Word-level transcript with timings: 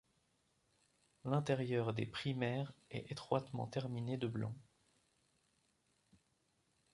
L'intérieur 1.25 1.93
des 1.93 2.07
primaires 2.07 2.73
est 2.89 3.11
étroitement 3.11 3.67
terminé 3.67 4.17
de 4.17 4.25
blanc. 4.25 4.55